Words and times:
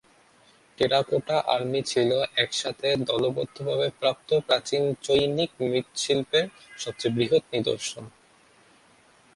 Terracotta 0.77 1.37
army 1.47 1.81
ছিল 1.83 2.09
একসাথে 2.35 2.87
দলবদ্ধভাবে 3.09 3.87
প্রাপ্ত 3.99 4.29
প্রাচীন 4.47 4.83
চৈনিক 5.03 5.49
মৃৎশিল্পের 5.61 6.45
সবচেয়ে 6.77 7.15
বৃহৎ 7.15 7.43
নিদর্শন। 7.53 8.03